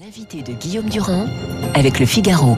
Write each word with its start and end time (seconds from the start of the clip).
L'invité 0.00 0.42
de 0.42 0.52
Guillaume 0.52 0.88
Durand 0.88 1.26
avec 1.74 1.98
le 2.00 2.06
Figaro. 2.06 2.56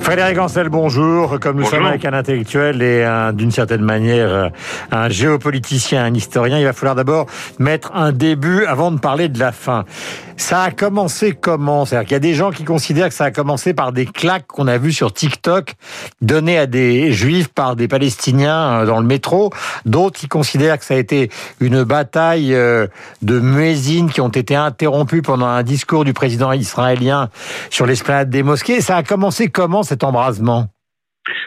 Frédéric 0.00 0.38
Ancel, 0.38 0.68
bonjour. 0.68 1.38
Comme 1.40 1.56
nous 1.56 1.62
Bonjour. 1.62 1.78
sommes 1.78 1.86
avec 1.86 2.04
un 2.04 2.12
intellectuel 2.12 2.82
et 2.82 3.04
un- 3.04 3.32
d'une 3.32 3.50
certaine 3.50 3.80
manière 3.82 4.28
euh, 4.28 4.48
un 4.90 5.08
géopoliticien, 5.08 6.04
un 6.04 6.12
historien, 6.14 6.58
il 6.58 6.64
va 6.64 6.72
falloir 6.72 6.94
d'abord 6.96 7.26
mettre 7.58 7.92
un 7.94 8.12
début 8.12 8.64
avant 8.66 8.90
de 8.90 8.98
parler 8.98 9.28
de 9.28 9.38
la 9.38 9.52
fin. 9.52 9.84
Ça 10.36 10.62
a 10.64 10.70
commencé 10.72 11.32
comment? 11.32 11.84
C'est-à-dire 11.86 12.06
qu'il 12.08 12.14
y 12.14 12.16
a 12.16 12.20
des 12.20 12.34
gens 12.34 12.50
qui 12.50 12.64
considèrent 12.64 13.08
que 13.08 13.14
ça 13.14 13.26
a 13.26 13.30
commencé 13.30 13.72
par 13.72 13.92
des 13.92 14.04
claques 14.04 14.46
qu'on 14.48 14.66
a 14.66 14.76
vues 14.78 14.92
sur 14.92 15.12
TikTok 15.12 15.74
données 16.20 16.58
à 16.58 16.66
des 16.66 17.12
juifs 17.12 17.48
par 17.48 17.76
des 17.76 17.86
Palestiniens 17.88 18.80
euh, 18.80 18.86
dans 18.86 19.00
le 19.00 19.06
métro. 19.06 19.50
D'autres 19.86 20.18
qui 20.18 20.26
considèrent 20.28 20.78
que 20.78 20.84
ça 20.84 20.94
a 20.94 20.98
été 20.98 21.30
une 21.60 21.84
bataille 21.84 22.52
euh, 22.54 22.88
de 23.22 23.38
muezzines 23.38 24.10
qui 24.10 24.20
ont 24.20 24.28
été 24.28 24.56
interrompues 24.56 25.22
pendant 25.22 25.46
un 25.46 25.62
discours 25.62 26.04
du 26.04 26.12
président 26.12 26.23
israélien 26.26 27.28
sur 27.70 27.86
l'esplanade 27.86 28.30
des 28.30 28.42
mosquées. 28.42 28.80
Ça 28.80 28.96
a 28.96 29.02
commencé 29.02 29.48
comment 29.48 29.82
cet 29.82 30.04
embrasement? 30.04 30.73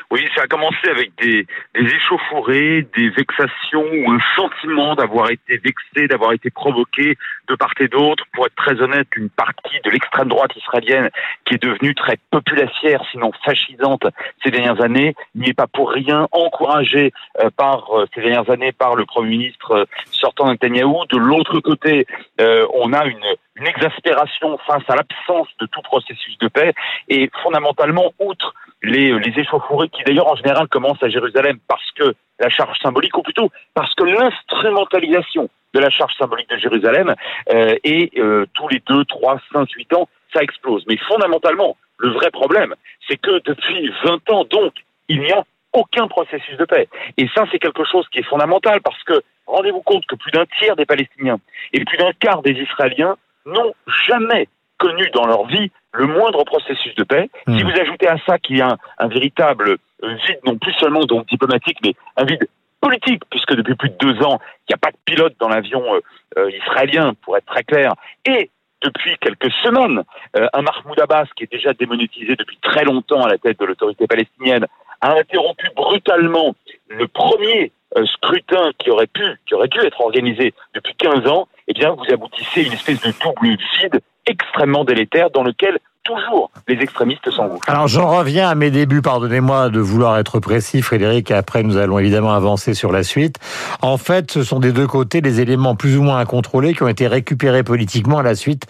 Oui, 0.10 0.28
ça 0.36 0.44
a 0.44 0.48
commencé 0.48 0.90
avec 0.90 1.12
des, 1.22 1.46
des 1.76 1.96
échauffourées, 1.96 2.88
des 2.96 3.10
vexations 3.10 3.84
ou 3.84 4.12
un 4.12 4.20
sentiment 4.36 4.96
d'avoir 4.96 5.30
été 5.30 5.58
vexé, 5.58 6.08
d'avoir 6.08 6.34
été 6.34 6.50
provoqué 6.50 7.18
de 7.48 7.56
part 7.56 7.74
et 7.80 7.88
d'autre. 7.88 8.24
Pour 8.34 8.46
être 8.46 8.56
très 8.56 8.82
honnête, 8.82 9.08
une 9.16 9.30
partie 9.30 9.80
de 9.84 9.92
l'extrême 9.92 10.30
droite 10.30 10.56
israélienne 10.56 11.10
qui 11.46 11.56
est 11.56 11.64
devenue 11.64 11.94
très 11.94 12.18
populacière, 12.32 13.04
sinon 13.12 13.32
fascisante 13.46 14.06
ces 14.44 14.52
dernières 14.52 14.82
années, 14.82 15.16
n'y 15.36 15.50
est 15.50 15.54
pas 15.54 15.68
pour 15.68 15.92
rien 15.92 16.28
encouragée 16.32 17.12
euh, 17.40 17.50
par 17.56 17.92
euh, 17.92 18.06
ces 18.16 18.22
dernières 18.22 18.50
années 18.50 18.72
par 18.72 18.96
le 18.96 19.06
Premier 19.06 19.30
ministre 19.30 19.72
euh, 19.72 19.86
sortant 20.12 20.48
Netanyahou. 20.48 21.06
De 21.10 21.18
l'autre 21.18 21.60
côté, 21.60 22.08
euh, 22.42 22.66
on 22.74 22.94
a 22.94 23.06
une, 23.06 23.26
une 23.56 23.68
exaspération 23.68 24.58
face 24.66 24.84
à 24.88 24.96
l'absence 24.96 25.48
de 25.60 25.66
tout 25.68 25.82
processus 25.82 26.38
de 26.40 26.48
paix 26.48 26.74
et 27.10 27.30
fondamentalement, 27.44 28.14
outre 28.20 28.54
les, 28.88 29.12
les 29.20 29.40
échauffourées 29.40 29.90
qui 29.90 30.04
d'ailleurs 30.04 30.28
en 30.28 30.36
général 30.36 30.68
commencent 30.68 31.04
à 31.04 31.10
Jérusalem 31.10 31.58
parce 31.68 31.92
que 31.92 32.16
la 32.40 32.50
charge 32.50 32.78
symbolique, 32.80 33.18
ou 33.18 33.24
plutôt 33.24 33.50
parce 33.74 33.94
que 33.96 34.04
l'instrumentalisation 34.04 35.50
de 35.74 35.80
la 35.80 35.90
charge 35.90 36.14
symbolique 36.16 36.50
de 36.50 36.58
Jérusalem 36.58 37.14
euh, 37.52 37.76
et 37.84 38.12
euh, 38.18 38.46
tous 38.54 38.68
les 38.70 38.82
2, 38.88 39.06
3, 39.06 39.40
5, 39.54 39.70
8 39.70 39.94
ans, 39.94 40.10
ça 40.34 40.42
explose. 40.42 40.84
Mais 40.88 40.98
fondamentalement, 40.98 41.78
le 41.98 42.10
vrai 42.12 42.32
problème, 42.32 42.76
c'est 43.08 43.18
que 43.18 43.42
depuis 43.44 43.92
20 44.04 44.30
ans, 44.32 44.44
donc, 44.46 44.74
il 45.10 45.20
n'y 45.22 45.32
a 45.32 45.44
aucun 45.74 46.08
processus 46.08 46.58
de 46.58 46.66
paix. 46.66 46.88
Et 47.18 47.28
ça, 47.36 47.46
c'est 47.52 47.60
quelque 47.60 47.84
chose 47.86 48.08
qui 48.10 48.20
est 48.20 48.24
fondamental 48.24 48.82
parce 48.82 49.02
que 49.04 49.22
rendez-vous 49.46 49.82
compte 49.82 50.06
que 50.06 50.16
plus 50.16 50.32
d'un 50.32 50.46
tiers 50.60 50.76
des 50.76 50.86
Palestiniens 50.86 51.40
et 51.74 51.84
plus 51.84 51.98
d'un 51.98 52.12
quart 52.20 52.42
des 52.42 52.52
Israéliens 52.52 53.16
n'ont 53.46 53.74
jamais 54.08 54.48
connu 54.78 55.10
dans 55.14 55.26
leur 55.26 55.46
vie 55.48 55.72
le 55.98 56.08
moindre 56.08 56.44
processus 56.44 56.94
de 56.96 57.04
paix. 57.04 57.30
Hmm. 57.46 57.58
Si 57.58 57.64
vous 57.64 57.72
ajoutez 57.72 58.08
à 58.08 58.18
ça 58.26 58.38
qu'il 58.38 58.58
y 58.58 58.62
a 58.62 58.70
un, 58.70 58.78
un 59.00 59.08
véritable 59.08 59.78
euh, 60.04 60.14
vide, 60.28 60.40
non 60.46 60.58
plus 60.58 60.74
seulement 60.74 61.06
donc 61.06 61.28
diplomatique, 61.28 61.80
mais 61.84 61.94
un 62.16 62.26
vide 62.26 62.48
politique, 62.80 63.24
puisque 63.30 63.56
depuis 63.56 63.76
plus 63.76 63.90
de 63.90 63.98
deux 63.98 64.24
ans, 64.24 64.40
il 64.62 64.72
n'y 64.72 64.76
a 64.76 64.78
pas 64.78 64.92
de 64.92 64.98
pilote 65.06 65.36
dans 65.40 65.50
l'avion 65.50 65.84
euh, 65.94 66.00
euh, 66.38 66.52
israélien, 66.52 67.14
pour 67.22 67.36
être 67.38 67.46
très 67.46 67.64
clair, 67.64 67.94
et 68.26 68.50
depuis 68.84 69.18
quelques 69.20 69.52
semaines, 69.64 70.04
euh, 70.36 70.48
un 70.54 70.62
Mahmoud 70.62 71.00
Abbas, 71.00 71.26
qui 71.36 71.44
est 71.46 71.52
déjà 71.52 71.74
démonétisé 71.74 72.36
depuis 72.36 72.58
très 72.62 72.84
longtemps 72.84 73.24
à 73.24 73.30
la 73.30 73.38
tête 73.38 73.60
de 73.60 73.66
l'autorité 73.66 74.06
palestinienne, 74.06 74.68
a 75.02 75.14
interrompu 75.14 75.68
brutalement 75.76 76.56
le 76.88 77.08
premier 77.08 77.72
euh, 77.96 78.06
scrutin 78.06 78.72
qui 78.80 78.90
aurait 78.92 79.08
pu, 79.08 79.24
qui 79.48 79.54
aurait 79.54 79.68
dû 79.70 79.80
être 79.86 80.02
organisé 80.02 80.54
depuis 80.74 80.94
15 80.98 81.28
ans, 81.28 81.48
eh 81.68 81.74
bien, 81.74 81.92
vous 81.92 82.04
aboutissez 82.12 82.62
à 82.62 82.64
une 82.64 82.74
espèce 82.74 83.02
de 83.02 83.14
double 83.24 83.58
vide 83.82 84.02
extrêmement 84.26 84.84
délétère 84.84 85.30
dans 85.30 85.44
lequel 85.44 85.78
toujours 86.04 86.52
les 86.70 86.76
extrémistes 86.76 87.30
s'engouffrent. 87.32 87.70
Alors 87.70 87.90
j'en 87.90 88.08
reviens 88.10 88.48
à 88.50 88.56
mes 88.56 88.72
débuts, 88.72 89.02
pardonnez-moi 89.02 89.70
de 89.70 89.80
vouloir 89.82 90.18
être 90.18 90.40
précis 90.40 90.82
Frédéric, 90.82 91.32
après 91.32 91.64
nous 91.64 91.76
allons 91.76 92.00
évidemment 92.00 92.34
avancer 92.34 92.74
sur 92.74 92.94
la 92.94 93.04
suite. 93.04 93.36
En 93.82 93.98
fait, 93.98 94.32
ce 94.32 94.44
sont 94.44 94.60
des 94.62 94.72
deux 94.72 94.88
côtés 94.88 95.20
des 95.20 95.42
éléments 95.42 95.76
plus 95.76 95.98
ou 95.98 96.04
moins 96.04 96.18
incontrôlés 96.20 96.74
qui 96.74 96.84
ont 96.84 96.88
été 96.88 97.08
récupérés 97.08 97.64
politiquement 97.64 98.20
à 98.20 98.24
la 98.24 98.36
suite 98.36 98.68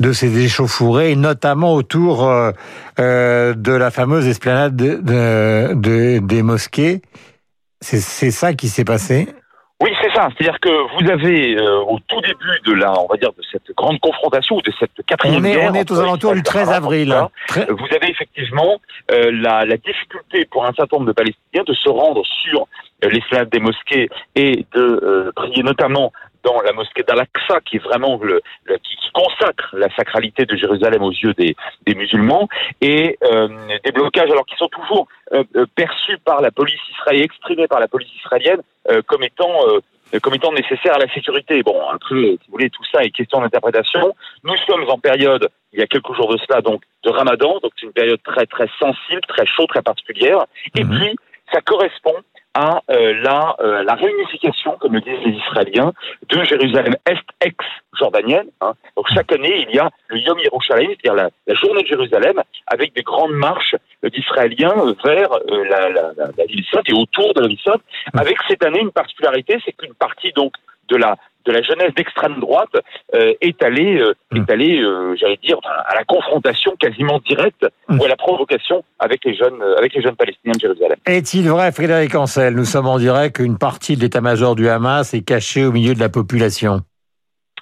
de 0.00 0.12
ces 0.12 0.42
échauffourées, 0.42 1.14
notamment 1.14 1.74
autour 1.74 2.26
euh, 2.26 2.52
euh, 3.00 3.52
de 3.54 3.72
la 3.72 3.90
fameuse 3.90 4.26
esplanade 4.26 4.74
de, 4.74 4.94
de- 4.94 5.74
de- 5.74 6.18
des 6.26 6.42
mosquées. 6.42 7.02
C'est 7.80 7.98
c'est 7.98 8.30
ça 8.30 8.54
qui 8.54 8.68
s'est 8.68 8.84
passé? 8.84 9.28
Oui, 9.80 9.90
c'est 10.02 10.12
ça. 10.12 10.28
C'est-à-dire 10.36 10.58
que 10.58 10.68
vous 10.68 11.08
avez 11.08 11.56
euh, 11.56 11.80
au 11.82 12.00
tout 12.08 12.20
début 12.20 12.60
de 12.66 12.72
la, 12.72 12.92
on 13.00 13.06
va 13.06 13.16
dire, 13.16 13.30
de 13.32 13.42
cette 13.52 13.70
grande 13.76 14.00
confrontation 14.00 14.56
ou 14.56 14.62
de 14.62 14.72
cette 14.80 15.06
quatrième 15.06 15.40
on 15.40 15.44
est, 15.44 15.52
guerre. 15.52 15.70
on 15.70 15.74
est 15.74 15.90
aux 15.92 16.00
alentours 16.00 16.32
du 16.32 16.40
Israël 16.40 16.66
13 16.66 16.70
et 16.70 16.74
avril. 16.74 17.16
Vous 17.54 17.86
avez 17.94 18.10
effectivement 18.10 18.80
euh, 19.12 19.30
la, 19.32 19.64
la 19.64 19.76
difficulté 19.76 20.46
pour 20.46 20.66
un 20.66 20.72
certain 20.72 20.96
nombre 20.96 21.06
de 21.06 21.12
Palestiniens 21.12 21.62
de 21.64 21.74
se 21.74 21.88
rendre 21.88 22.24
sur 22.26 22.66
euh, 23.04 23.08
l'esplanade 23.08 23.50
des 23.50 23.60
mosquées 23.60 24.08
et 24.34 24.66
de 24.74 24.80
euh, 24.80 25.32
prier 25.36 25.62
notamment 25.62 26.12
dans 26.48 26.60
la 26.68 26.72
mosquée 26.80 27.04
d'Al-Aqsa, 27.08 27.56
qui 27.66 27.76
est 27.76 27.84
vraiment 27.90 28.12
le, 28.30 28.36
le- 28.68 28.78
qui, 28.84 28.94
qui 29.02 29.10
consacre 29.22 29.68
la 29.84 29.90
sacralité 29.98 30.42
de 30.50 30.54
Jérusalem 30.62 31.02
aux 31.08 31.16
yeux 31.24 31.34
des, 31.42 31.52
des 31.86 31.94
musulmans, 32.02 32.44
et 32.80 33.04
euh, 33.30 33.48
des 33.86 33.92
blocages 33.98 34.30
alors 34.34 34.46
qui 34.50 34.56
sont 34.62 34.68
toujours 34.78 35.04
euh, 35.32 35.44
euh, 35.56 35.66
perçus 35.82 36.18
par 36.30 36.38
la 36.46 36.50
police 36.60 36.80
israélienne, 36.94 37.24
exprimés 37.30 37.68
par 37.74 37.80
la 37.84 37.88
police 37.94 38.12
israélienne 38.22 38.62
euh, 38.90 39.02
comme 39.08 39.22
étant 39.30 39.54
euh, 39.68 39.80
comme 40.22 40.34
étant 40.38 40.52
nécessaires 40.62 40.94
à 40.94 41.02
la 41.06 41.10
sécurité. 41.16 41.54
Bon, 41.62 41.78
après, 41.96 42.14
si 42.14 42.46
vous 42.46 42.52
voulez, 42.56 42.70
tout 42.70 42.86
ça 42.90 42.98
est 43.04 43.10
question 43.10 43.38
d'interprétation. 43.42 44.04
Nous 44.48 44.56
sommes 44.66 44.84
en 44.88 44.98
période, 44.98 45.44
il 45.74 45.78
y 45.80 45.82
a 45.82 45.86
quelques 45.94 46.14
jours 46.18 46.30
de 46.34 46.38
cela, 46.44 46.62
donc 46.62 46.80
de 47.06 47.10
Ramadan, 47.10 47.52
donc 47.62 47.72
c'est 47.76 47.86
une 47.90 47.92
période 48.02 48.22
très 48.30 48.46
très 48.54 48.68
sensible, 48.82 49.20
très 49.34 49.44
chaude, 49.54 49.68
très 49.74 49.82
particulière. 49.92 50.40
Et 50.78 50.84
Mhm. 50.84 50.92
puis, 50.94 51.10
ça 51.52 51.60
correspond 51.72 52.16
à 52.66 52.82
euh, 52.90 53.14
la, 53.22 53.54
euh, 53.60 53.82
la 53.84 53.94
réunification, 53.94 54.72
comme 54.80 54.94
le 54.94 55.00
disent 55.00 55.24
les 55.24 55.36
Israéliens, 55.44 55.92
de 56.28 56.38
Jérusalem 56.42 56.94
Est 57.12 57.26
ex-jordanienne. 57.48 58.48
hein. 58.60 58.72
Donc 58.96 59.06
chaque 59.14 59.30
année, 59.36 59.56
il 59.68 59.74
y 59.76 59.78
a 59.78 59.88
le 60.08 60.18
Yom 60.26 60.38
Yerushalayim, 60.46 60.90
c'est-à-dire 60.90 61.14
la, 61.22 61.28
la 61.46 61.54
journée 61.54 61.82
de 61.82 61.90
Jérusalem, 61.94 62.36
avec 62.66 62.88
des 62.98 63.02
grandes 63.02 63.36
marches 63.48 63.76
euh, 64.04 64.10
d'Israéliens 64.10 64.74
vers 65.04 65.30
la, 65.72 65.88
la, 65.96 66.12
la, 66.18 66.26
la 66.36 66.44
ville 66.50 66.64
sainte 66.72 66.88
et 66.88 66.94
autour 67.04 67.32
de 67.34 67.40
la 67.42 67.48
ville 67.48 67.64
sainte, 67.64 67.82
avec 68.22 68.36
cette 68.48 68.64
année 68.64 68.80
une 68.80 68.92
particularité, 69.02 69.52
c'est 69.64 69.72
qu'une 69.78 69.94
partie 69.94 70.32
donc 70.32 70.52
de 70.88 70.96
la 70.96 71.16
de 71.46 71.52
la 71.52 71.62
jeunesse 71.62 71.92
d'extrême 71.96 72.40
droite 72.40 72.68
euh, 73.14 73.32
est 73.40 73.62
allée, 73.62 73.98
euh, 74.00 74.12
Mm. 74.32 74.36
est 74.36 74.50
allée, 74.50 74.80
euh, 74.82 75.14
j'allais 75.18 75.38
dire, 75.42 75.56
enfin, 75.58 75.74
à 75.86 75.94
la 75.94 76.04
confrontation 76.04 76.72
quasiment 76.78 77.20
directe 77.20 77.66
Mm. 77.88 77.98
ou 78.00 78.04
à 78.04 78.08
la 78.08 78.16
provocation 78.16 78.84
avec 78.98 79.24
les 79.24 79.34
jeunes, 79.34 79.60
euh, 79.62 79.76
avec 79.78 79.94
les 79.94 80.02
jeunes 80.02 80.16
Palestiniens 80.16 80.52
de 80.54 80.60
Jérusalem. 80.60 80.98
Est-il 81.06 81.48
vrai, 81.48 81.72
Frédéric 81.72 82.14
Ancel, 82.14 82.54
nous 82.54 82.64
sommes 82.64 82.86
en 82.86 82.98
direct 82.98 83.36
qu'une 83.36 83.56
partie 83.58 83.96
de 83.96 84.00
l'état-major 84.02 84.56
du 84.56 84.68
Hamas 84.68 85.14
est 85.14 85.22
cachée 85.22 85.64
au 85.64 85.72
milieu 85.72 85.94
de 85.94 86.00
la 86.00 86.08
population? 86.08 86.82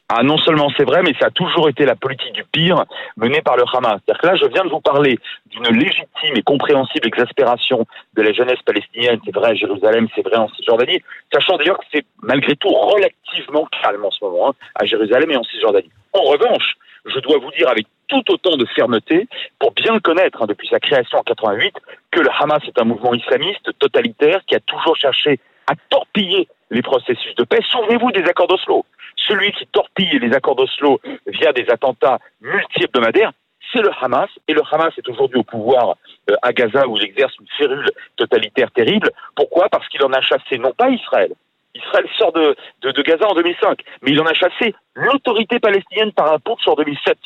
Ah, 0.09 0.23
non 0.23 0.39
seulement 0.39 0.69
c'est 0.77 0.85
vrai, 0.85 1.03
mais 1.03 1.15
ça 1.19 1.27
a 1.27 1.31
toujours 1.31 1.69
été 1.69 1.85
la 1.85 1.97
politique 1.97 2.33
du 2.33 2.45
pire 2.45 2.85
menée 3.17 3.43
par 3.43 3.57
le 3.57 3.65
Hamas. 3.73 4.01
C'est-à-dire 4.05 4.21
que 4.21 4.27
là, 4.29 4.37
je 4.37 4.47
viens 4.47 4.65
de 4.65 4.69
vous 4.69 4.81
parler 4.81 5.19
d'une 5.47 5.77
légitime 5.77 6.37
et 6.37 6.43
compréhensible 6.43 7.09
exaspération 7.09 7.87
de 8.15 8.23
la 8.23 8.33
jeunesse 8.33 8.63
palestinienne. 8.65 9.19
C'est 9.25 9.35
vrai 9.35 9.51
à 9.51 9.55
Jérusalem, 9.55 10.07
c'est 10.15 10.23
vrai 10.23 10.37
en 10.37 10.49
Cisjordanie, 10.51 11.03
sachant 11.33 11.57
d'ailleurs 11.57 11.79
que 11.79 11.87
c'est 11.93 12.05
malgré 12.23 12.55
tout 12.55 12.69
relativement 12.69 13.67
calme 13.83 14.05
en 14.05 14.13
ce 14.13 14.25
moment 14.25 14.51
hein, 14.51 14.53
à 14.77 14.85
Jérusalem 14.85 15.29
et 15.33 15.37
en 15.37 15.43
Cisjordanie. 15.43 15.91
En 16.13 16.23
revanche, 16.23 16.77
je 17.05 17.19
dois 17.19 17.39
vous 17.39 17.51
dire 17.51 17.69
avec 17.69 17.87
tout 18.07 18.23
autant 18.31 18.57
de 18.57 18.67
fermeté, 18.67 19.27
pour 19.59 19.73
bien 19.73 19.95
le 19.95 20.01
connaître 20.01 20.41
hein, 20.41 20.47
depuis 20.47 20.69
sa 20.69 20.79
création 20.79 21.19
en 21.19 21.23
88, 21.23 21.75
que 22.13 22.21
le 22.21 22.31
Hamas 22.31 22.63
est 22.65 22.81
un 22.81 22.85
mouvement 22.85 23.15
islamiste 23.15 23.77
totalitaire 23.81 24.41
qui 24.47 24.55
a 24.55 24.61
toujours 24.61 24.97
cherché 24.97 25.41
à 25.67 25.75
torpiller 25.91 26.47
les 26.71 26.83
processus 26.83 27.35
de 27.37 27.45
paix. 27.45 27.61
Souvenez-vous 27.71 28.13
des 28.13 28.25
accords 28.25 28.49
d'Oslo 28.49 28.85
celui 29.29 29.53
qui 29.53 29.67
torpille 29.67 30.19
les 30.19 30.33
accords 30.35 30.57
d'Oslo 30.57 31.01
via 31.27 31.53
des 31.53 31.67
attentats 31.71 32.19
multi-hebdomadaires, 32.41 33.33
c'est 33.73 33.81
le 33.83 33.91
Hamas. 34.01 34.29
Et 34.49 34.53
le 34.55 34.63
Hamas 34.71 34.93
est 34.97 35.09
aujourd'hui 35.09 35.39
au 35.39 35.43
pouvoir 35.43 35.97
euh, 36.31 36.35
à 36.43 36.53
Gaza 36.53 36.87
où 36.87 36.97
il 36.97 37.05
exerce 37.05 37.33
une 37.41 37.49
férule 37.59 37.91
totalitaire 38.17 38.71
terrible. 38.71 39.11
Pourquoi? 39.35 39.69
Parce 39.69 39.89
qu'il 39.89 40.03
en 40.05 40.13
a 40.13 40.21
chassé 40.21 40.59
non 40.59 40.73
pas 40.73 40.91
Israël. 40.91 41.33
Israël 41.75 42.07
sort 42.17 42.33
de, 42.33 42.57
de, 42.83 42.91
de 42.93 43.03
Gaza 43.03 43.27
en 43.29 43.35
2005, 43.35 43.81
mais 44.03 44.13
il 44.13 44.21
en 44.21 44.27
a 44.27 44.35
chassé 44.35 44.75
l'autorité 44.95 45.59
palestinienne 45.59 46.13
par 46.13 46.33
un 46.33 46.39
putsch 46.39 46.67
en 46.69 46.75
2007. 46.75 47.19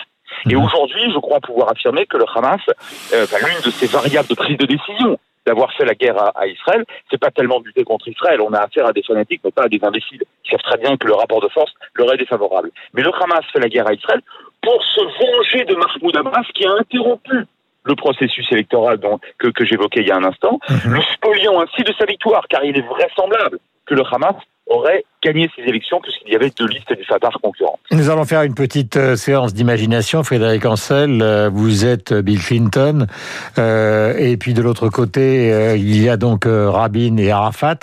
Et 0.49 0.55
Mhm. 0.55 0.65
aujourd'hui, 0.65 1.13
je 1.13 1.19
crois 1.19 1.41
pouvoir 1.41 1.71
affirmer 1.71 2.07
que 2.07 2.17
le 2.17 2.25
Hamas, 2.35 2.61
euh, 3.13 3.25
enfin, 3.25 3.37
l'une 3.47 3.61
de 3.65 3.71
ses 3.71 3.87
variables 3.87 4.29
de 4.29 4.35
prise 4.35 4.57
de 4.57 4.67
décision 4.67 5.19
d'avoir 5.47 5.73
fait 5.73 5.85
la 5.85 5.95
guerre 5.95 6.19
à, 6.23 6.33
à 6.39 6.47
Israël, 6.47 6.85
c'est 7.11 7.19
pas 7.21 7.31
tellement 7.31 7.61
de 7.61 7.67
lutter 7.67 7.85
contre 7.85 8.09
Israël. 8.09 8.41
On 8.41 8.53
a 8.53 8.61
affaire 8.61 8.87
à 8.87 8.93
des 8.93 9.03
fanatiques, 9.03 9.41
mais 9.45 9.51
pas 9.51 9.65
à 9.65 9.69
des 9.69 9.81
imbéciles 9.83 10.23
qui 10.45 10.51
savent 10.51 10.63
très 10.63 10.79
bien 10.79 10.97
que 10.97 11.07
le 11.07 11.15
rapport 11.15 11.41
de 11.41 11.49
force 11.49 11.73
leur 11.95 12.13
est 12.13 12.19
défavorable. 12.19 12.71
Mais 12.95 13.03
le 13.03 13.11
Hamas 13.15 13.45
fait 13.53 13.61
la 13.61 13.69
guerre 13.69 13.89
à 13.89 13.95
Israël 13.95 14.21
pour 14.63 14.83
se 14.85 15.01
venger 15.01 15.65
de 15.65 15.75
Mahmoud 15.75 16.17
Abbas 16.17 16.45
qui 16.55 16.67
a 16.67 16.73
interrompu 16.73 17.47
le 17.85 17.95
processus 17.95 18.47
électoral 18.53 18.99
dont, 18.99 19.19
que, 19.39 19.49
que 19.49 19.65
j'évoquais 19.65 20.01
il 20.01 20.09
y 20.09 20.11
a 20.11 20.17
un 20.17 20.25
instant, 20.25 20.59
Mhm. 20.69 20.95
le 20.95 21.01
spoliant 21.15 21.61
ainsi 21.63 21.83
de 21.83 21.93
sa 21.99 22.05
victoire, 22.05 22.47
car 22.49 22.63
il 22.65 22.77
est 22.77 22.87
vraisemblable 22.87 23.59
que 23.87 23.95
le 23.95 24.03
Hamas 24.13 24.37
aurait 24.71 25.05
gagné 25.23 25.51
ces 25.55 25.63
élections 25.63 26.01
puisqu'il 26.01 26.33
y 26.33 26.37
avait 26.37 26.51
deux 26.51 26.67
listes 26.67 26.93
du 26.93 27.05
Fatah 27.05 27.29
concurrentes. 27.43 27.81
Nous 27.91 28.09
allons 28.09 28.25
faire 28.25 28.43
une 28.43 28.55
petite 28.55 28.97
euh, 28.97 29.17
séance 29.17 29.53
d'imagination. 29.53 30.23
Frédéric 30.23 30.65
Ancel, 30.65 31.21
euh, 31.21 31.51
vous 31.53 31.85
êtes 31.85 32.15
Bill 32.15 32.41
Clinton, 32.41 33.07
euh, 33.59 34.15
et 34.17 34.37
puis 34.37 34.55
de 34.55 34.63
l'autre 34.63 34.89
côté, 34.89 35.77
il 35.77 36.03
y 36.03 36.09
a 36.09 36.17
donc 36.17 36.45
Rabin 36.47 37.17
et 37.19 37.31
Arafat. 37.31 37.81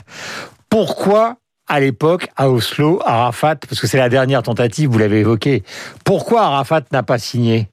Pourquoi 0.69 1.35
à 1.69 1.81
l'époque, 1.81 2.29
à 2.37 2.49
Oslo, 2.49 3.01
Arafat, 3.05 3.57
parce 3.57 3.81
que 3.81 3.87
c'est 3.87 3.97
la 3.97 4.07
dernière 4.07 4.41
tentative, 4.41 4.89
vous 4.89 4.99
l'avez 4.99 5.19
évoqué, 5.19 5.63
pourquoi 6.05 6.43
Arafat 6.43 6.83
n'a 6.93 7.03
pas 7.03 7.17
signé? 7.17 7.67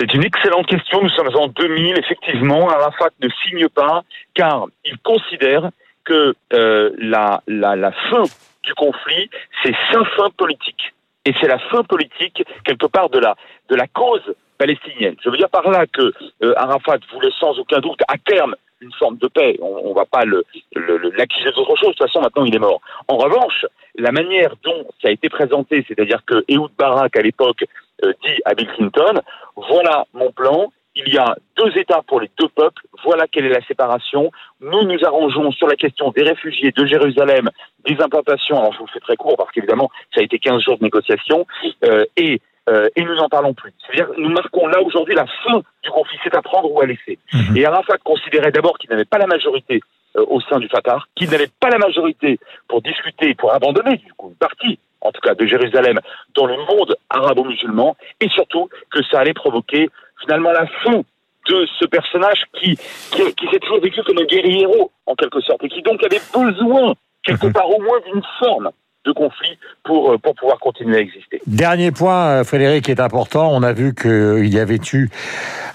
C'est 0.00 0.14
une 0.14 0.24
excellente 0.24 0.66
question. 0.66 1.02
Nous 1.02 1.10
sommes 1.10 1.28
en 1.34 1.48
2000. 1.48 1.98
Effectivement, 1.98 2.70
Arafat 2.70 3.10
ne 3.20 3.28
signe 3.44 3.68
pas 3.68 4.02
car 4.34 4.66
il 4.86 4.96
considère 5.04 5.68
que 6.10 6.34
euh, 6.52 6.90
la, 6.98 7.92
fin 8.10 8.22
du 8.64 8.74
conflit, 8.74 9.30
c'est 9.62 9.74
sa 9.92 10.04
fin 10.16 10.30
politique. 10.36 10.92
Et 11.24 11.32
c'est 11.40 11.46
la 11.46 11.58
fin 11.58 11.84
politique, 11.84 12.42
quelque 12.64 12.86
part, 12.86 13.10
de 13.10 13.18
la, 13.18 13.36
de 13.68 13.76
la 13.76 13.86
cause 13.86 14.34
palestinienne. 14.58 15.14
Je 15.22 15.30
veux 15.30 15.36
dire 15.36 15.48
par 15.48 15.70
là 15.70 15.86
que 15.86 16.12
euh, 16.42 16.54
Arafat 16.56 16.98
voulait 17.12 17.30
sans 17.38 17.58
aucun 17.58 17.78
doute, 17.78 18.00
à 18.08 18.16
terme, 18.18 18.56
une 18.80 18.92
forme 18.94 19.18
de 19.18 19.28
paix. 19.28 19.56
On 19.60 19.90
ne 19.90 19.94
va 19.94 20.06
pas 20.06 20.24
l'accuser 20.24 21.44
le, 21.44 21.52
d'autre 21.52 21.76
chose. 21.76 21.90
De 21.90 21.94
toute 21.94 22.06
façon, 22.06 22.20
maintenant, 22.20 22.44
il 22.44 22.54
est 22.54 22.58
mort. 22.58 22.80
En 23.06 23.16
revanche, 23.16 23.66
la 23.96 24.10
manière 24.10 24.54
dont 24.64 24.86
ça 25.00 25.08
a 25.08 25.10
été 25.12 25.28
présenté, 25.28 25.84
c'est-à-dire 25.86 26.24
que 26.26 26.44
Ehud 26.48 26.70
Barak, 26.78 27.16
à 27.16 27.22
l'époque, 27.22 27.64
euh, 28.04 28.12
dit 28.24 28.40
à 28.44 28.54
Bill 28.54 28.68
Clinton, 28.74 29.20
voilà 29.56 30.06
mon 30.14 30.32
plan, 30.32 30.72
il 30.96 31.12
y 31.12 31.18
a 31.18 31.36
deux 31.56 31.76
États 31.78 32.02
pour 32.06 32.20
les 32.20 32.30
deux 32.38 32.48
peuples, 32.48 32.82
voilà 33.04 33.26
quelle 33.28 33.46
est 33.46 33.50
la 33.50 33.64
séparation. 33.66 34.30
Nous 34.60 34.82
nous 34.82 35.04
arrangeons 35.04 35.52
sur 35.52 35.68
la 35.68 35.76
question 35.76 36.10
des 36.10 36.22
réfugiés 36.22 36.72
de 36.72 36.84
Jérusalem, 36.84 37.50
des 37.86 38.00
implantations, 38.00 38.58
alors 38.58 38.72
je 38.72 38.78
vous 38.78 38.86
le 38.86 38.92
fais 38.92 39.00
très 39.00 39.16
court 39.16 39.36
parce 39.36 39.50
qu'évidemment 39.52 39.90
ça 40.14 40.20
a 40.20 40.24
été 40.24 40.38
15 40.38 40.62
jours 40.62 40.78
de 40.78 40.84
négociation, 40.84 41.46
euh, 41.84 42.04
et, 42.16 42.40
euh, 42.68 42.88
et 42.96 43.04
nous 43.04 43.14
n'en 43.14 43.28
parlons 43.28 43.54
plus. 43.54 43.72
C'est-à-dire 43.86 44.12
nous 44.18 44.30
marquons 44.30 44.66
là 44.66 44.80
aujourd'hui 44.82 45.14
la 45.14 45.26
fin 45.44 45.62
du 45.82 45.90
conflit, 45.90 46.18
c'est 46.24 46.34
à 46.34 46.42
prendre 46.42 46.70
ou 46.72 46.80
à 46.80 46.86
laisser. 46.86 47.18
Mhm. 47.32 47.56
Et 47.56 47.64
Arafat 47.64 47.98
considérait 47.98 48.52
d'abord 48.52 48.76
qu'il 48.78 48.90
n'avait 48.90 49.04
pas 49.04 49.18
la 49.18 49.26
majorité 49.26 49.80
euh, 50.16 50.24
au 50.28 50.40
sein 50.40 50.58
du 50.58 50.68
Fatah, 50.68 50.98
qu'il 51.14 51.30
n'avait 51.30 51.50
pas 51.60 51.70
la 51.70 51.78
majorité 51.78 52.40
pour 52.66 52.82
discuter, 52.82 53.34
pour 53.34 53.52
abandonner 53.52 53.96
du 53.98 54.12
coup 54.14 54.30
une 54.30 54.34
partie 54.34 54.78
en 55.02 55.12
tout 55.12 55.20
cas 55.20 55.34
de 55.34 55.46
Jérusalem, 55.46 55.98
dans 56.34 56.46
le 56.46 56.56
monde 56.56 56.96
arabo-musulman, 57.08 57.96
et 58.20 58.28
surtout 58.28 58.68
que 58.90 59.02
ça 59.04 59.20
allait 59.20 59.34
provoquer 59.34 59.88
finalement 60.20 60.52
la 60.52 60.66
fin 60.84 61.02
de 61.48 61.66
ce 61.78 61.86
personnage 61.86 62.44
qui, 62.54 62.76
qui, 62.76 63.34
qui 63.34 63.48
s'est 63.48 63.58
toujours 63.58 63.80
vécu 63.80 64.02
comme 64.02 64.18
un 64.18 64.24
guerrier 64.24 64.62
héros, 64.62 64.92
en 65.06 65.14
quelque 65.14 65.40
sorte, 65.40 65.64
et 65.64 65.68
qui 65.68 65.82
donc 65.82 66.02
avait 66.04 66.20
besoin, 66.32 66.94
quelque 67.22 67.46
part 67.52 67.68
au 67.68 67.80
moins, 67.80 67.98
d'une 68.06 68.22
forme 68.38 68.70
de 69.06 69.12
conflit 69.12 69.58
pour, 69.82 70.12
euh, 70.12 70.18
pour 70.18 70.34
pouvoir 70.34 70.58
continuer 70.58 70.98
à 70.98 71.00
exister. 71.00 71.40
Dernier 71.46 71.90
point, 71.90 72.26
euh, 72.26 72.44
Frédéric, 72.44 72.84
qui 72.84 72.90
est 72.90 73.00
important. 73.00 73.50
On 73.52 73.62
a 73.62 73.72
vu 73.72 73.94
qu'il 73.94 74.52
y 74.52 74.58
avait 74.58 74.80
eu, 74.92 75.08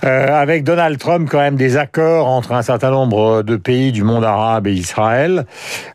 euh, 0.04 0.28
avec 0.28 0.64
Donald 0.64 1.00
Trump, 1.00 1.28
quand 1.30 1.40
même 1.40 1.56
des 1.56 1.78
accords 1.78 2.28
entre 2.28 2.52
un 2.52 2.62
certain 2.62 2.92
nombre 2.92 3.42
de 3.42 3.56
pays 3.56 3.92
du 3.92 4.04
monde 4.04 4.24
arabe 4.24 4.68
et 4.68 4.74
Israël. 4.74 5.46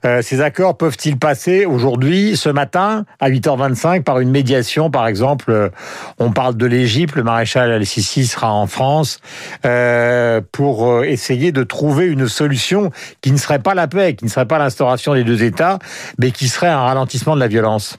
Euh, 0.04 0.22
ces 0.22 0.40
accords 0.40 0.76
peuvent-ils 0.76 1.18
passer 1.18 1.66
aujourd'hui, 1.66 2.36
ce 2.36 2.48
matin, 2.48 3.04
à 3.20 3.30
8h25, 3.30 4.02
par 4.02 4.18
une 4.18 4.30
médiation, 4.30 4.90
par 4.90 5.06
exemple 5.06 5.70
On 6.18 6.32
parle 6.32 6.56
de 6.56 6.66
l'Égypte, 6.66 7.14
le 7.14 7.22
maréchal 7.22 7.70
Al-Sisi 7.70 8.26
sera 8.26 8.52
en 8.52 8.66
France 8.66 9.20
euh, 9.64 10.40
pour 10.50 11.04
essayer 11.04 11.52
de 11.52 11.62
trouver 11.62 12.06
une 12.06 12.26
solution 12.26 12.90
qui 13.20 13.30
ne 13.30 13.36
serait 13.36 13.60
pas 13.60 13.74
la 13.74 13.86
paix, 13.86 14.14
qui 14.14 14.24
ne 14.24 14.30
serait 14.30 14.46
pas 14.46 14.58
l'instauration 14.58 15.14
des 15.14 15.22
deux 15.22 15.44
États, 15.44 15.78
mais 16.18 16.32
qui 16.32 16.48
serait 16.48 16.68
un 16.68 16.80
ralentissement 16.80 17.19
de 17.24 17.40
la 17.40 17.48
violence. 17.48 17.98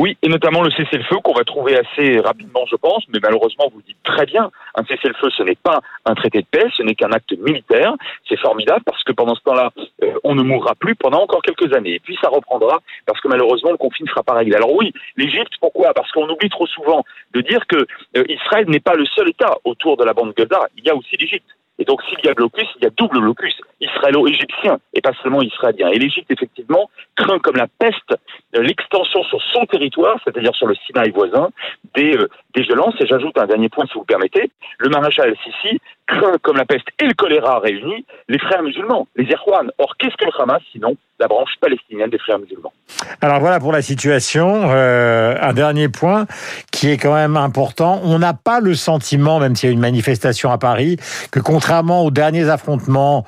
Oui, 0.00 0.16
et 0.22 0.28
notamment 0.28 0.62
le 0.62 0.70
cessez-le-feu 0.70 1.16
qu'on 1.22 1.34
va 1.34 1.44
trouver 1.44 1.76
assez 1.76 2.18
rapidement, 2.18 2.64
je 2.68 2.76
pense, 2.76 3.04
mais 3.12 3.18
malheureusement, 3.22 3.70
vous 3.72 3.82
dites 3.82 4.02
très 4.02 4.26
bien, 4.26 4.50
un 4.74 4.84
cessez-le-feu, 4.84 5.28
ce 5.36 5.42
n'est 5.42 5.54
pas 5.54 5.80
un 6.06 6.14
traité 6.14 6.40
de 6.40 6.46
paix, 6.50 6.66
ce 6.76 6.82
n'est 6.82 6.94
qu'un 6.94 7.12
acte 7.12 7.32
militaire. 7.38 7.94
C'est 8.28 8.38
formidable 8.38 8.82
parce 8.84 9.02
que 9.04 9.12
pendant 9.12 9.34
ce 9.34 9.42
temps-là, 9.42 9.70
euh, 10.02 10.14
on 10.24 10.34
ne 10.34 10.42
mourra 10.42 10.74
plus 10.74 10.96
pendant 10.96 11.22
encore 11.22 11.42
quelques 11.42 11.72
années. 11.74 11.94
Et 11.94 12.00
puis 12.00 12.16
ça 12.20 12.28
reprendra 12.28 12.80
parce 13.06 13.20
que 13.20 13.28
malheureusement, 13.28 13.70
le 13.70 13.76
conflit 13.76 14.04
ne 14.04 14.08
sera 14.08 14.22
pas 14.22 14.34
réglé. 14.34 14.56
Alors 14.56 14.74
oui, 14.74 14.92
l'Égypte, 15.16 15.52
pourquoi? 15.60 15.92
Parce 15.94 16.10
qu'on 16.12 16.28
oublie 16.28 16.48
trop 16.48 16.66
souvent 16.66 17.04
de 17.34 17.40
dire 17.40 17.66
que 17.66 17.86
euh, 18.16 18.24
Israël 18.28 18.64
n'est 18.68 18.80
pas 18.80 18.94
le 18.94 19.04
seul 19.06 19.28
État 19.28 19.56
autour 19.64 19.96
de 19.96 20.04
la 20.04 20.14
bande 20.14 20.32
Gaza. 20.34 20.60
Il 20.76 20.84
y 20.84 20.90
a 20.90 20.96
aussi 20.96 21.16
l'Égypte. 21.16 21.46
Et 21.78 21.84
donc, 21.84 22.02
s'il 22.02 22.24
y 22.24 22.28
a 22.28 22.34
blocus, 22.34 22.68
il 22.76 22.84
y 22.84 22.86
a 22.86 22.90
double 22.90 23.20
blocus, 23.20 23.54
israélo-égyptien, 23.80 24.78
et 24.94 25.00
pas 25.00 25.12
seulement 25.22 25.42
israélien. 25.42 25.88
Et 25.88 25.98
l'Égypte, 25.98 26.30
effectivement, 26.30 26.90
craint 27.22 27.38
comme 27.38 27.56
la 27.56 27.68
peste 27.78 28.14
l'extension 28.52 29.22
sur 29.24 29.40
son 29.52 29.64
territoire, 29.66 30.16
c'est-à-dire 30.24 30.54
sur 30.54 30.66
le 30.66 30.74
Sinaï 30.86 31.10
voisin, 31.10 31.48
des, 31.94 32.16
euh, 32.16 32.28
des 32.54 32.62
violences. 32.62 32.94
Et 33.00 33.06
j'ajoute 33.06 33.36
un 33.38 33.46
dernier 33.46 33.68
point, 33.68 33.86
si 33.86 33.94
vous 33.94 34.00
le 34.00 34.06
permettez. 34.06 34.50
Le 34.78 34.88
maréchal 34.88 35.28
El-Sisi 35.28 35.80
craint 36.06 36.36
comme 36.42 36.56
la 36.56 36.64
peste 36.64 36.86
et 36.98 37.06
le 37.06 37.14
choléra 37.14 37.60
réunis 37.60 38.04
les 38.28 38.38
frères 38.38 38.62
musulmans, 38.62 39.06
les 39.16 39.24
Irwan. 39.24 39.70
Or, 39.78 39.94
qu'est-ce 39.98 40.16
que 40.16 40.24
le 40.24 40.32
sinon 40.72 40.96
la 41.18 41.28
branche 41.28 41.52
palestinienne 41.60 42.10
des 42.10 42.18
frères 42.18 42.38
musulmans? 42.38 42.72
Alors 43.20 43.38
voilà 43.38 43.60
pour 43.60 43.72
la 43.72 43.82
situation. 43.82 44.70
Euh, 44.70 45.36
un 45.40 45.52
dernier 45.52 45.88
point 45.88 46.26
qui 46.72 46.90
est 46.90 46.96
quand 46.96 47.14
même 47.14 47.36
important. 47.36 48.00
On 48.04 48.18
n'a 48.18 48.34
pas 48.34 48.60
le 48.60 48.74
sentiment, 48.74 49.38
même 49.38 49.54
s'il 49.54 49.68
y 49.68 49.70
a 49.70 49.72
une 49.72 49.80
manifestation 49.80 50.50
à 50.50 50.58
Paris, 50.58 50.96
que 51.30 51.38
contrairement 51.38 52.04
aux 52.04 52.10
derniers 52.10 52.48
affrontements 52.48 53.24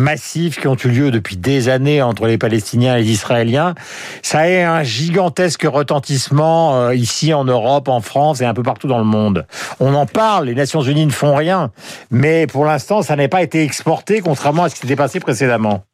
massifs 0.00 0.58
qui 0.58 0.66
ont 0.66 0.76
eu 0.76 0.88
lieu 0.88 1.10
depuis 1.10 1.36
des 1.36 1.68
années 1.68 2.02
entre 2.02 2.26
les 2.26 2.38
Palestiniens 2.38 2.96
et 2.96 3.02
les 3.02 3.10
Israéliens, 3.10 3.74
ça 4.22 4.40
a 4.40 4.78
un 4.78 4.82
gigantesque 4.82 5.64
retentissement 5.64 6.74
euh, 6.74 6.94
ici 6.94 7.32
en 7.32 7.44
Europe, 7.44 7.88
en 7.88 8.00
France 8.00 8.40
et 8.40 8.44
un 8.44 8.54
peu 8.54 8.62
partout 8.62 8.88
dans 8.88 8.98
le 8.98 9.04
monde. 9.04 9.46
On 9.78 9.94
en 9.94 10.06
parle, 10.06 10.46
les 10.46 10.54
Nations 10.54 10.82
Unies 10.82 11.06
ne 11.06 11.12
font 11.12 11.34
rien, 11.34 11.70
mais 12.10 12.46
pour 12.46 12.64
l'instant, 12.64 13.02
ça 13.02 13.16
n'a 13.16 13.28
pas 13.28 13.42
été 13.42 13.62
exporté, 13.62 14.20
contrairement 14.20 14.64
à 14.64 14.68
ce 14.68 14.74
qui 14.74 14.80
s'était 14.80 14.96
passé 14.96 15.20
précédemment. 15.20 15.84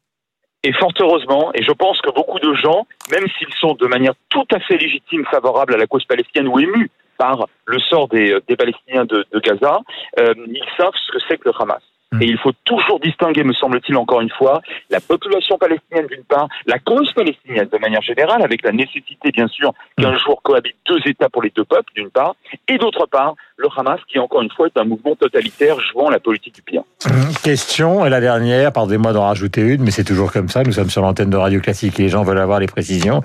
Et 0.63 0.73
fort 0.73 0.91
heureusement, 0.99 1.51
et 1.53 1.63
je 1.63 1.71
pense 1.71 2.01
que 2.01 2.11
beaucoup 2.11 2.39
de 2.39 2.53
gens, 2.55 2.87
même 3.11 3.25
s'ils 3.37 3.53
sont 3.59 3.75
de 3.75 3.87
manière 3.87 4.13
tout 4.29 4.47
à 4.53 4.59
fait 4.59 4.77
légitime 4.77 5.23
favorables 5.29 5.75
à 5.75 5.77
la 5.77 5.85
cause 5.85 6.03
palestinienne 6.05 6.47
ou 6.47 6.59
émus 6.59 6.89
par 7.17 7.47
le 7.65 7.79
sort 7.79 8.07
des, 8.07 8.31
euh, 8.31 8.55
Palestiniens 8.57 9.05
de, 9.05 9.25
Gaza, 9.39 9.79
euh, 10.19 10.33
ils 10.47 10.63
savent 10.77 10.93
ce 10.93 11.11
que 11.11 11.19
c'est 11.27 11.37
que 11.37 11.49
le 11.49 11.53
Hamas. 11.59 11.81
Et 12.21 12.25
il 12.25 12.37
faut 12.37 12.53
toujours 12.63 12.99
distinguer, 13.01 13.43
me 13.43 13.53
semble-t-il 13.53 13.95
encore 13.97 14.21
une 14.21 14.29
fois, 14.29 14.61
la 14.89 15.01
population 15.01 15.57
palestinienne 15.57 16.07
d'une 16.07 16.23
part, 16.23 16.47
la 16.65 16.79
cause 16.79 17.11
palestinienne 17.11 17.67
de 17.71 17.77
manière 17.77 18.01
générale, 18.01 18.41
avec 18.41 18.63
la 18.63 18.71
nécessité 18.71 19.31
bien 19.31 19.47
sûr 19.47 19.73
qu'un 19.97 20.13
mm. 20.13 20.19
jour 20.19 20.41
cohabitent 20.41 20.77
deux 20.87 20.99
États 21.05 21.29
pour 21.29 21.41
les 21.43 21.51
deux 21.53 21.65
peuples 21.65 21.91
d'une 21.95 22.09
part, 22.09 22.35
et 22.69 22.77
d'autre 22.77 23.07
part, 23.07 23.35
le 23.57 23.67
Hamas 23.75 23.99
qui 24.07 24.19
encore 24.19 24.41
une 24.41 24.49
fois 24.51 24.67
est 24.67 24.79
un 24.79 24.85
mouvement 24.85 25.15
totalitaire 25.15 25.77
jouant 25.81 26.09
la 26.09 26.19
politique 26.19 26.55
du 26.55 26.61
pire. 26.61 26.83
Mm. 27.05 27.33
Question, 27.43 28.05
et 28.05 28.09
la 28.09 28.21
dernière, 28.21 28.71
pardonnez-moi 28.71 29.11
d'en 29.11 29.25
rajouter 29.25 29.61
une, 29.61 29.83
mais 29.83 29.91
c'est 29.91 30.05
toujours 30.05 30.31
comme 30.31 30.47
ça, 30.47 30.63
nous 30.63 30.71
sommes 30.71 30.89
sur 30.89 31.01
l'antenne 31.01 31.29
de 31.29 31.37
Radio 31.37 31.59
Classique 31.59 31.99
et 31.99 32.03
les 32.03 32.09
gens 32.09 32.23
veulent 32.23 32.39
avoir 32.39 32.61
les 32.61 32.67
précisions. 32.67 33.21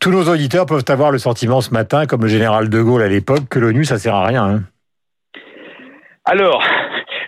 Tous 0.00 0.12
nos 0.12 0.28
auditeurs 0.28 0.66
peuvent 0.66 0.84
avoir 0.86 1.10
le 1.10 1.18
sentiment 1.18 1.60
ce 1.60 1.72
matin, 1.72 2.06
comme 2.06 2.22
le 2.22 2.28
général 2.28 2.68
de 2.68 2.80
Gaulle 2.80 3.02
à 3.02 3.08
l'époque, 3.08 3.48
que 3.50 3.58
l'ONU 3.58 3.84
ça 3.84 3.98
sert 3.98 4.14
à 4.14 4.24
rien. 4.24 4.44
Hein. 4.44 4.62
Alors, 6.26 6.62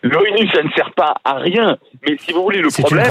L'ONU, 0.09 0.49
ça 0.53 0.63
ne 0.63 0.71
sert 0.71 0.93
pas 0.93 1.15
à 1.25 1.35
rien. 1.35 1.77
Mais 2.07 2.17
si 2.19 2.33
vous 2.33 2.43
voulez, 2.43 2.61
le 2.61 2.69
problème, 2.69 3.07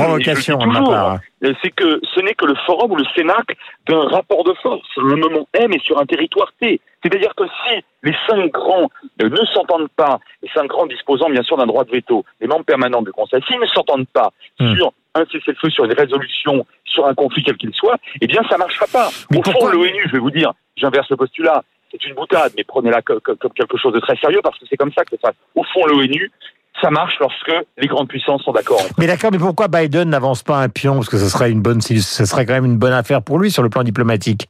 c'est 1.62 1.72
que 1.72 2.00
ce 2.14 2.20
n'est 2.22 2.34
que 2.34 2.46
le 2.46 2.56
forum 2.66 2.92
ou 2.92 2.96
le 2.96 3.06
cénacle 3.16 3.56
d'un 3.88 4.08
rapport 4.08 4.44
de 4.44 4.54
force 4.62 4.82
sur 4.94 5.04
un 5.04 5.16
moment 5.16 5.48
M 5.54 5.74
et 5.74 5.80
sur 5.80 6.00
un 6.00 6.06
territoire 6.06 6.52
T. 6.60 6.80
C'est-à-dire 7.04 7.34
que 7.36 7.44
si 7.46 7.84
les 8.04 8.16
cinq 8.28 8.52
grands 8.52 8.90
euh, 9.22 9.30
ne 9.30 9.46
s'entendent 9.54 9.90
pas, 9.96 10.20
les 10.42 10.50
cinq 10.56 10.68
grands 10.68 10.88
disposant 10.88 11.30
bien 11.30 11.44
sûr 11.44 11.56
d'un 11.58 11.68
droit 11.68 11.84
de 11.84 11.92
veto, 11.92 12.25
les 12.42 12.48
membres 12.48 12.66
permanents 12.66 13.04
du 13.04 13.12
Conseil, 13.12 13.42
s'ils 13.48 13.60
ne 13.60 13.66
s'entendent 13.68 14.08
pas 14.08 14.32
hmm. 14.60 14.75
sur 14.75 14.94
un 15.14 15.25
cessez-le-feu, 15.25 15.70
sur 15.70 15.86
une 15.86 15.94
résolution, 15.94 16.66
sur 16.84 17.06
un 17.06 17.14
conflit 17.14 17.44
quel 17.44 17.58
qu'il 17.58 17.74
soit, 17.74 17.98
eh 18.22 18.28
bien 18.28 18.42
ça 18.50 18.56
ne 18.56 18.60
marchera 18.60 18.88
pas. 18.88 19.10
Au 19.36 19.44
fond, 19.44 19.68
l'ONU, 19.68 20.04
je 20.08 20.12
vais 20.14 20.20
vous 20.20 20.32
dire, 20.32 20.52
j'inverse 20.75 21.10
le 21.10 21.18
postulat, 21.18 21.64
c'est 21.92 22.04
une 22.06 22.16
boutade, 22.16 22.54
mais 22.58 22.64
prenez-la 22.64 23.02
comme, 23.02 23.22
quelque 23.56 23.78
chose 23.78 23.94
de 23.94 24.00
très 24.00 24.18
sérieux 24.18 24.42
parce 24.44 24.58
que 24.60 24.66
c'est 24.70 24.78
comme 24.78 24.92
ça 24.94 25.06
que 25.06 25.16
ça. 25.24 25.32
Au 25.54 25.64
fond, 25.64 25.86
l'ONU, 25.86 26.32
ça 26.82 26.89
marche 26.89 27.15
lorsque 27.20 27.53
les 27.77 27.88
grandes 27.88 28.08
puissances 28.08 28.44
sont 28.44 28.51
d'accord. 28.51 28.82
Mais 28.98 29.08
d'accord, 29.08 29.32
mais 29.32 29.38
pourquoi 29.38 29.67
Biden 29.67 30.10
n'avance 30.10 30.44
pas 30.44 30.58
un 30.58 30.70
pion? 30.70 30.96
Parce 30.96 31.10
que 31.10 31.17
ce 31.17 31.29
serait 31.29 31.51
une 31.51 31.62
bonne, 31.62 31.82
ce 31.82 32.25
serait 32.25 32.46
quand 32.46 32.53
même 32.53 32.65
une 32.65 32.77
bonne 32.77 32.94
affaire 32.94 33.22
pour 33.22 33.39
lui 33.39 33.51
sur 33.51 33.63
le 33.63 33.70
plan 33.70 33.84
diplomatique. 33.84 34.48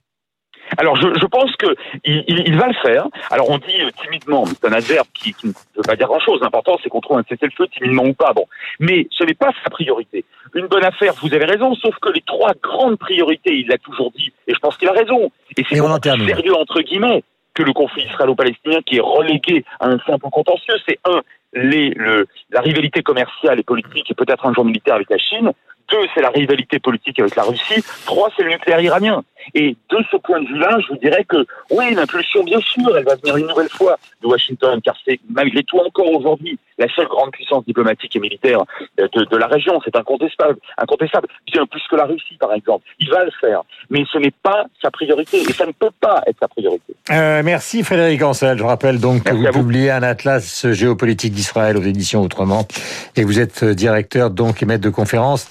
Alors 0.78 0.96
je, 0.96 1.08
je 1.20 1.26
pense 1.28 1.56
que 1.58 1.68
il, 2.04 2.24
il, 2.28 2.58
va 2.58 2.68
le 2.68 2.74
faire. 2.74 3.08
Alors 3.30 3.50
on 3.50 3.58
dit 3.58 3.82
euh, 3.82 3.90
timidement, 4.04 4.46
c'est 4.46 4.66
un 4.66 4.74
adverbe 4.74 5.08
qui, 5.14 5.34
qui, 5.34 5.48
ne 5.48 5.52
veut 5.52 5.84
pas 5.86 5.96
dire 5.96 6.08
grand-chose. 6.08 6.40
L'important 6.42 6.78
c'est 6.82 6.90
qu'on 6.90 7.02
trouve 7.02 7.18
un 7.18 7.24
cessez-le-feu 7.30 7.68
timidement 7.68 8.04
ou 8.04 8.14
pas. 8.14 8.34
Bon, 8.34 8.46
mais 8.80 9.08
ce 9.12 9.24
n'est 9.24 9.36
pas 9.36 9.52
sa 9.64 9.70
priorité. 9.70 10.26
Une 10.54 10.68
bonne 10.68 10.84
affaire, 10.84 11.14
vous 11.22 11.34
avez 11.34 11.46
raison. 11.46 11.76
Sauf 11.76 11.96
que 12.02 12.10
les 12.10 12.22
trois 12.22 12.54
grandes 12.62 12.98
priorités, 12.98 13.54
il 13.54 13.68
l'a 13.68 13.78
toujours 13.78 14.12
dit, 14.12 14.34
et 14.48 14.54
je 14.54 14.60
pense 14.60 14.78
qu'il 14.78 14.88
a 14.88 14.94
raison. 14.94 15.32
Et 15.56 15.64
c'est 15.70 15.76
sérieux 15.76 16.56
entre 16.56 16.82
guillemets 16.82 17.24
que 17.54 17.64
le 17.64 17.74
conflit 17.74 18.04
israélo-palestinien 18.04 18.82
qui 18.86 18.98
est 18.98 19.02
relégué 19.02 19.64
à 19.80 19.88
un 19.88 19.98
simple 20.00 20.30
contentieux. 20.30 20.76
C'est 20.88 21.00
un, 21.06 21.22
les, 21.56 21.90
le, 21.92 22.28
la 22.52 22.62
rivalité 22.62 23.02
commerciale 23.02 23.60
et 23.60 23.64
politique 23.64 24.12
et 24.12 24.14
peut-être 24.14 24.46
un 24.46 24.54
jour 24.54 24.66
militaire 24.66 24.96
avec 24.96 25.10
la 25.10 25.18
Chine. 25.18 25.52
Deux, 25.92 26.08
c'est 26.14 26.22
la 26.22 26.30
rivalité 26.30 26.80
politique 26.80 27.20
avec 27.20 27.36
la 27.36 27.44
Russie. 27.44 27.84
Trois, 28.06 28.30
c'est 28.36 28.44
le 28.44 28.52
nucléaire 28.52 28.82
iranien. 28.82 29.24
Et 29.54 29.76
de 29.92 29.98
ce 30.12 30.18
point 30.18 30.42
de 30.42 30.48
vue-là, 30.48 30.80
je 30.82 30.94
vous 30.94 31.00
dirais 31.00 31.24
que 31.24 31.46
oui, 31.70 31.94
l'impulsion, 31.94 32.44
bien 32.44 32.60
sûr, 32.62 32.98
elle 32.98 33.04
va 33.04 33.16
venir 33.16 33.38
une 33.38 33.48
nouvelle 33.48 33.70
fois 33.70 33.98
de 34.24 34.28
Washington, 34.28 34.82
car 34.84 34.96
c'est 35.06 35.20
malgré 35.30 35.64
tout 35.64 35.78
encore 35.78 36.12
aujourd'hui 36.12 36.58
la 36.78 36.88
seule 36.94 37.08
grande 37.08 37.32
puissance 37.32 37.64
diplomatique 37.66 38.16
et 38.16 38.20
militaire 38.20 38.64
de, 38.98 39.08
de 39.08 39.38
la 39.38 39.48
région. 39.48 39.80
C'est 39.86 39.96
incontestable, 39.96 40.58
incontestable, 40.78 41.28
bien 41.52 41.66
plus 41.66 41.82
que 41.90 41.96
la 41.96 42.06
Russie, 42.06 42.38
par 42.40 42.54
exemple. 42.54 42.86
Il 43.00 43.10
va 43.10 43.24
le 43.24 43.32
faire, 43.40 43.62
mais 43.90 44.04
ce 44.12 44.18
n'est 44.18 44.34
pas 44.44 44.66
sa 44.82 44.92
priorité, 44.92 45.42
et 45.42 45.54
ça 45.54 45.66
ne 45.66 45.72
peut 45.72 45.92
pas 46.02 46.24
être 46.28 46.38
sa 46.40 46.48
priorité. 46.48 46.96
Euh, 47.12 47.42
merci 47.44 47.84
Frédéric 47.84 48.24
Ancel. 48.24 48.58
Je 48.58 48.64
rappelle 48.64 49.00
donc 49.00 49.24
que 49.24 49.34
vous, 49.34 49.52
publiez 49.52 49.92
un 49.92 50.04
atlas 50.04 50.72
géopolitique 50.72 51.34
d'Israël 51.34 51.78
aux 51.78 51.84
éditions 51.84 52.24
Autrement, 52.24 52.68
et 53.16 53.24
vous 53.24 53.40
êtes 53.40 53.64
directeur 53.64 54.32
donc 54.32 54.64
et 54.64 54.66
maître 54.66 54.84
de 54.84 54.90
conférence 54.90 55.48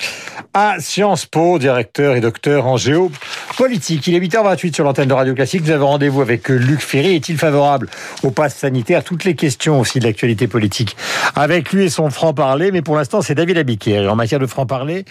à 0.53 0.76
Sciences 0.81 1.26
Po, 1.26 1.59
directeur 1.59 2.17
et 2.17 2.21
docteur 2.21 2.67
en 2.67 2.76
géopolitique. 2.76 4.07
Il 4.07 4.14
est 4.14 4.21
8h28 4.21 4.75
sur 4.75 4.85
l'antenne 4.85 5.09
de 5.09 5.14
Radio 5.14 5.35
Classique. 5.35 5.62
Nous 5.64 5.71
avons 5.71 5.88
rendez-vous 5.88 6.23
avec 6.23 6.49
Luc 6.49 6.81
Ferry. 6.81 7.17
Est-il 7.17 7.38
favorable 7.38 7.88
au 8.23 8.31
pass 8.31 8.57
sanitaire? 8.57 9.05
Toutes 9.05 9.25
les 9.25 9.35
questions 9.35 9.81
aussi 9.81 9.99
de 9.99 10.05
l'actualité 10.05 10.47
politique 10.49 10.97
avec 11.35 11.73
lui 11.73 11.85
et 11.85 11.91
son 11.91 12.11
franc-parler. 12.11 12.71
Mais 12.73 12.83
pour 12.83 12.97
l'instant, 12.97 13.23
c'est 13.23 13.35
David 13.35 13.59
Abiquière. 13.59 14.03
Et 14.03 14.09
en 14.09 14.17
matière 14.17 14.41
de 14.41 14.47
franc-parler, 14.47 15.05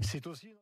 c'est 0.00 0.26
aussi... 0.26 0.53